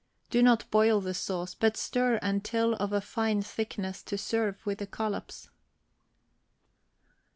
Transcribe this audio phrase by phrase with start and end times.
[0.31, 4.79] Do not boil the sauce, but stir until of a fine thickness to serve with
[4.79, 5.49] the collops.